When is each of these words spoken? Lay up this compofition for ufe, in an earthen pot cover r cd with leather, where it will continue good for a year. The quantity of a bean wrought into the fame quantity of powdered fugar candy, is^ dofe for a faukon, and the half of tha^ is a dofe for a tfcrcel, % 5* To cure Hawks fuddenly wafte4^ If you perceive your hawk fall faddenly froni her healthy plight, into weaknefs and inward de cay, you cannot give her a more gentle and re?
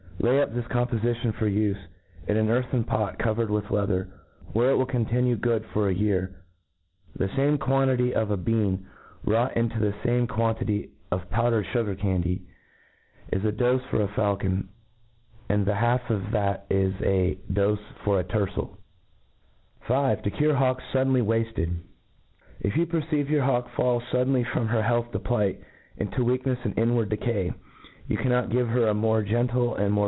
Lay 0.19 0.41
up 0.41 0.53
this 0.53 0.65
compofition 0.65 1.37
for 1.39 1.49
ufe, 1.49 1.77
in 2.27 2.37
an 2.37 2.49
earthen 2.49 2.83
pot 2.83 3.17
cover 3.17 3.41
r 3.43 3.47
cd 3.47 3.53
with 3.55 3.71
leather, 3.71 4.07
where 4.53 4.69
it 4.71 4.75
will 4.75 4.85
continue 4.85 5.35
good 5.35 5.63
for 5.73 5.89
a 5.89 5.93
year. 5.95 6.35
The 7.17 7.57
quantity 7.59 8.13
of 8.13 8.31
a 8.31 8.37
bean 8.37 8.85
wrought 9.25 9.57
into 9.57 9.79
the 9.79 9.93
fame 10.03 10.27
quantity 10.27 10.91
of 11.11 11.29
powdered 11.31 11.65
fugar 11.73 11.99
candy, 11.99 12.43
is^ 13.33 13.41
dofe 13.57 13.89
for 13.89 14.01
a 14.03 14.07
faukon, 14.09 14.67
and 15.49 15.65
the 15.65 15.75
half 15.75 16.01
of 16.09 16.21
tha^ 16.33 16.61
is 16.69 16.93
a 17.01 17.37
dofe 17.51 17.77
for 18.05 18.19
a 18.19 18.23
tfcrcel, 18.23 18.77
% 19.35 19.87
5* 19.87 20.23
To 20.23 20.31
cure 20.31 20.55
Hawks 20.55 20.83
fuddenly 20.93 21.21
wafte4^ 21.21 21.79
If 22.61 22.75
you 22.77 22.85
perceive 22.85 23.29
your 23.29 23.43
hawk 23.43 23.67
fall 23.75 24.01
faddenly 24.11 24.45
froni 24.45 24.67
her 24.67 24.83
healthy 24.83 25.19
plight, 25.19 25.59
into 25.97 26.21
weaknefs 26.23 26.63
and 26.65 26.77
inward 26.79 27.09
de 27.09 27.17
cay, 27.17 27.51
you 28.07 28.17
cannot 28.17 28.49
give 28.51 28.67
her 28.67 28.87
a 28.87 28.93
more 28.93 29.21
gentle 29.21 29.75
and 29.75 29.95
re? 29.95 29.99